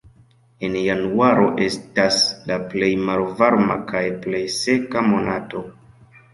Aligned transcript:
En 0.67 0.77
januaro 0.85 1.43
estas 1.65 2.17
la 2.53 2.59
plej 2.73 2.91
malvarma 3.11 3.79
kaj 3.95 4.05
plej 4.27 4.43
seka 4.59 5.09
monato. 5.15 5.67